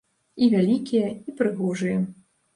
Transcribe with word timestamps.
І 0.45 0.47
вялікія, 0.53 1.11
і 1.31 1.35
прыгожыя. 1.43 2.01